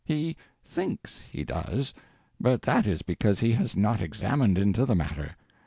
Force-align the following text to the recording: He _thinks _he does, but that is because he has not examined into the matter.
He 0.03 0.35
_thinks 0.67 1.21
_he 1.31 1.45
does, 1.45 1.93
but 2.39 2.63
that 2.63 2.87
is 2.87 3.03
because 3.03 3.41
he 3.41 3.51
has 3.51 3.77
not 3.77 4.01
examined 4.01 4.57
into 4.57 4.83
the 4.83 4.95
matter. 4.95 5.35